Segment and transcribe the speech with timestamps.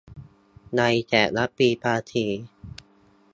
[0.77, 2.25] ในแต่ละปีภาษี